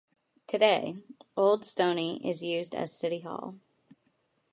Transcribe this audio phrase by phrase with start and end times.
[0.47, 0.97] Today,
[1.37, 3.59] Old Stoney is used as City Hall.